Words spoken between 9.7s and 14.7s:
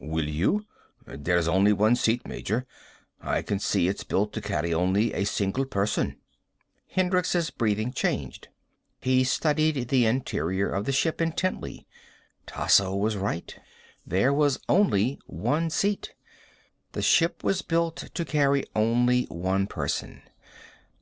the interior of the ship intently. Tasso was right. There was